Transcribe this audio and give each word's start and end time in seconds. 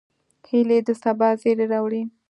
هیلۍ 0.49 0.79
د 0.87 0.89
سبا 1.03 1.29
زیری 1.41 1.65
راوړي 1.73 2.01